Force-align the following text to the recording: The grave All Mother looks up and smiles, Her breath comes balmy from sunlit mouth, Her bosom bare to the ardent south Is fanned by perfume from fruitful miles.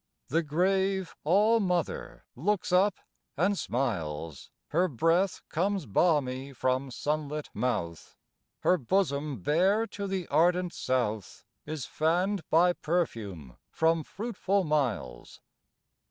The 0.29 0.41
grave 0.41 1.15
All 1.23 1.59
Mother 1.59 2.25
looks 2.35 2.71
up 2.71 2.95
and 3.37 3.55
smiles, 3.55 4.49
Her 4.69 4.87
breath 4.87 5.43
comes 5.49 5.85
balmy 5.85 6.53
from 6.53 6.89
sunlit 6.89 7.51
mouth, 7.53 8.17
Her 8.61 8.79
bosom 8.79 9.43
bare 9.43 9.85
to 9.85 10.07
the 10.07 10.27
ardent 10.29 10.73
south 10.73 11.45
Is 11.67 11.85
fanned 11.85 12.41
by 12.49 12.73
perfume 12.73 13.57
from 13.69 14.03
fruitful 14.03 14.63
miles. 14.63 15.39